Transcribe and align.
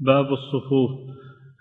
باب 0.00 0.32
الصفوف. 0.32 0.90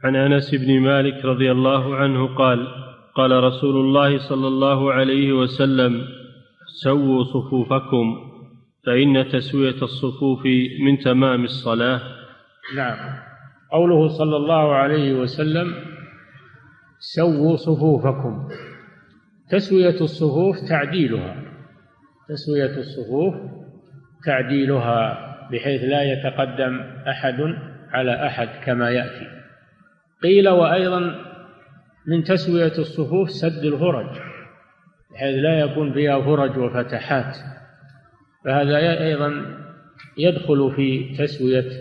عن 0.04 0.16
أنس 0.16 0.56
بن 0.56 0.80
مالك 0.80 1.26
رضي 1.26 1.52
الله 1.52 1.96
عنه 1.96 2.36
قال 2.36 2.68
قال 3.16 3.44
رسول 3.44 3.76
الله 3.76 4.18
صلى 4.18 4.48
الله 4.48 4.94
عليه 4.94 5.34
وسلم 5.34 6.02
سووا 6.84 7.24
صفوفكم 7.24 8.16
فإن 8.86 9.30
تسوية 9.30 9.82
الصفوف 9.82 10.46
من 10.86 11.00
تمام 11.00 11.44
الصلاة. 11.44 12.02
نعم. 12.76 12.98
قوله 13.72 14.08
صلى 14.08 14.36
الله 14.36 14.76
عليه 14.76 15.14
وسلم 15.14 15.74
سووا 17.00 17.56
صفوفكم. 17.56 18.48
تسوية 19.52 20.02
الصفوف 20.02 20.56
تعديلها. 20.70 21.44
تسوية 22.30 22.78
الصفوف 22.78 23.34
تعديلها 24.26 25.26
بحيث 25.52 25.84
لا 25.84 26.04
يتقدم 26.04 26.80
أحد 27.08 27.40
على 27.96 28.28
أحد 28.28 28.48
كما 28.66 28.90
يأتي. 28.90 29.28
قيل 30.24 30.50
وأيضا 30.50 31.00
من 32.08 32.24
تسوية 32.24 32.78
الصفوف 32.78 33.30
سد 33.30 33.64
الفرج 33.66 34.10
بحيث 35.12 35.36
لا 35.36 35.60
يكون 35.60 35.94
فيها 35.94 36.22
فرج 36.22 36.58
وفتحات. 36.58 37.36
فهذا 38.46 39.04
أيضا 39.04 39.32
يدخل 40.18 40.72
في 40.76 41.16
تسوية 41.18 41.72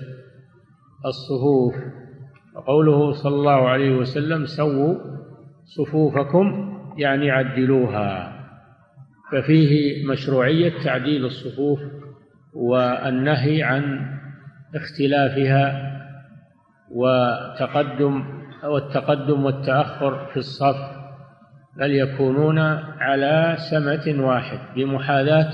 الصفوف. 1.06 1.74
وقوله 2.56 3.12
صلى 3.12 3.34
الله 3.34 3.68
عليه 3.68 3.96
وسلم 3.96 4.46
سووا 4.46 4.94
صفوفكم 5.64 6.74
يعني 6.98 7.30
عدلوها. 7.30 8.34
ففيه 9.32 10.06
مشروعية 10.06 10.72
تعديل 10.84 11.24
الصفوف 11.24 11.80
والنهي 12.54 13.62
عن 13.62 14.14
اختلافها 14.74 15.94
وتقدم 16.94 18.24
والتقدم 18.64 19.44
والتأخر 19.44 20.26
في 20.26 20.36
الصف 20.36 20.76
بل 21.78 21.90
يكونون 21.90 22.58
على 22.98 23.56
سمة 23.70 24.26
واحد 24.26 24.58
بمحاذاة 24.76 25.50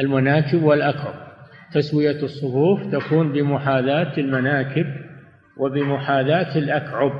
المناكب 0.00 0.62
والأكعب 0.62 1.30
تسوية 1.72 2.22
الصفوف 2.22 2.80
تكون 2.92 3.32
بمحاذاة 3.32 4.18
المناكب 4.18 4.86
وبمحاذاة 5.58 6.58
الأكعب. 6.58 7.12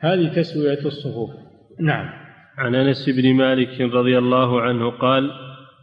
هذه 0.00 0.28
تسوية 0.28 0.86
الصفوف. 0.86 1.30
نعم. 1.80 2.10
عن 2.58 2.74
أنس 2.74 3.10
بن 3.10 3.34
مالك 3.34 3.80
رضي 3.80 4.18
الله 4.18 4.62
عنه 4.62 4.90
قال 4.90 5.30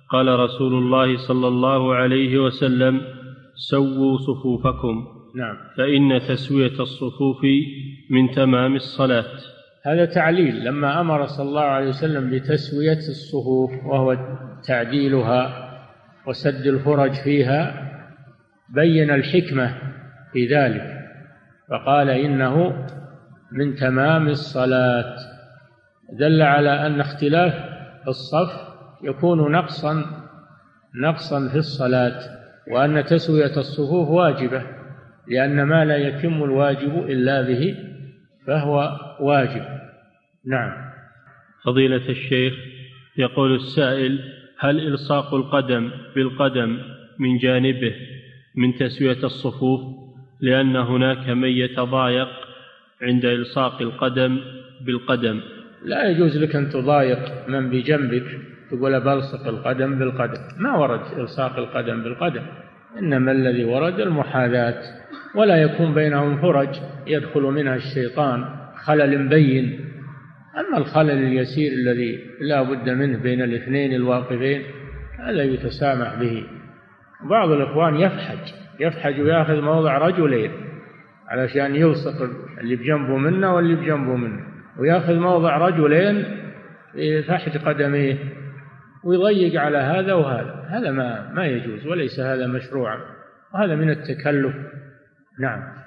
قال 0.09 0.39
رسول 0.39 0.73
الله 0.73 1.17
صلى 1.17 1.47
الله 1.47 1.95
عليه 1.95 2.38
وسلم 2.38 3.01
سووا 3.55 4.17
صفوفكم. 4.17 5.14
نعم. 5.36 5.58
فإن 5.78 6.22
تسوية 6.28 6.80
الصفوف 6.80 7.41
من 8.09 8.31
تمام 8.31 8.75
الصلاة. 8.75 9.25
هذا 9.86 10.05
تعليل. 10.05 10.66
لما 10.66 11.02
أمر 11.02 11.25
صلى 11.25 11.50
الله 11.50 11.61
عليه 11.61 11.88
وسلم 11.88 12.30
بتسوية 12.30 12.97
الصفوف 12.97 13.72
وهو 13.86 14.17
تعديلها 14.67 15.72
وسد 16.28 16.67
الفرج 16.67 17.13
فيها 17.13 17.91
بين 18.69 19.11
الحكمة 19.11 19.75
في 20.33 20.47
ذلك 20.47 21.00
فقال 21.69 22.09
إنه 22.09 22.86
من 23.52 23.75
تمام 23.75 24.28
الصلاة. 24.28 25.16
دل 26.19 26.41
على 26.41 26.88
أن 26.88 27.00
اختلاف 27.00 27.53
الصف 28.08 28.52
يكون 29.03 29.52
نقصا 29.52 30.06
نقصا 31.02 31.47
في 31.50 31.58
الصلاة 31.58 32.19
وأن 32.72 33.06
تسوية 33.06 33.58
الصفوف 33.58 34.09
واجبة. 34.09 34.84
لأن 35.27 35.63
ما 35.63 35.85
لا 35.85 35.97
يتم 35.97 36.43
الواجب 36.43 37.05
إلا 37.09 37.41
به 37.41 37.75
فهو 38.47 38.99
واجب. 39.19 39.65
نعم. 40.45 40.71
فضيلة 41.65 42.09
الشيخ 42.09 42.53
يقول 43.17 43.55
السائل 43.55 44.19
هل 44.59 44.88
إلصاق 44.88 45.33
القدم 45.33 45.91
بالقدم 46.16 46.77
من 47.19 47.38
جانبه 47.38 47.95
من 48.55 48.75
تسوية 48.75 49.23
الصفوف؟ 49.23 49.81
لأن 50.41 50.75
هناك 50.75 51.29
من 51.29 51.50
يتضايق 51.50 52.27
عند 53.01 53.25
إلصاق 53.25 53.81
القدم 53.81 54.39
بالقدم. 54.81 55.41
لا 55.85 56.09
يجوز 56.09 56.38
لك 56.38 56.55
أن 56.55 56.69
تضايق 56.69 57.50
من 57.50 57.69
بجنبك 57.69 58.39
تقول 58.71 59.00
بلصق 59.00 59.47
القدم 59.47 60.00
بالقدم. 60.00 60.41
ما 60.59 60.75
ورد 60.77 61.19
إلصاق 61.19 61.57
القدم 61.57 62.03
بالقدم 62.03 62.41
إنما 63.00 63.31
الذي 63.31 63.63
ورد 63.63 64.00
المحاذاة. 64.00 64.81
ولا 65.35 65.56
يكون 65.56 65.94
بينهم 65.94 66.41
فرج 66.41 66.69
يدخل 67.07 67.41
منها 67.41 67.75
الشيطان 67.75 68.46
خلل 68.75 69.25
مبين 69.25 69.79
أما 70.57 70.78
الخلل 70.78 71.12
اليسير 71.12 71.72
الذي 71.72 72.19
لا 72.40 72.62
بد 72.62 72.90
منه 72.90 73.18
بين 73.18 73.41
الاثنين 73.41 73.94
الواقفين 73.94 74.62
هذا 75.19 75.44
يتسامح 75.44 76.16
به. 76.19 76.44
بعض 77.29 77.51
الإخوان 77.51 77.95
يفحج 77.95 78.53
يفحج 78.79 79.22
ويأخذ 79.22 79.62
موضع 79.62 79.97
رجلين 79.97 80.51
علشان 81.28 81.75
يلصق 81.75 82.29
اللي 82.62 82.75
بجنبه 82.75 83.18
منه 83.18 83.56
واللي 83.56 83.75
بجنبه 83.75 84.16
منه 84.16 84.44
ويأخذ 84.79 85.16
موضع 85.16 85.57
رجلين 85.57 86.25
فحج 87.28 87.57
قدميه 87.57 88.18
ويضيق 89.03 89.62
على 89.62 89.78
هذا 89.78 90.13
وهذا. 90.13 90.66
هذا 90.69 90.91
ما 90.91 91.31
ما 91.34 91.45
يجوز 91.45 91.88
وليس 91.88 92.19
هذا 92.19 92.47
مشروعا 92.47 93.00
وهذا 93.53 93.75
من 93.75 93.90
التكلف. 93.90 94.56
نعم. 95.40 95.84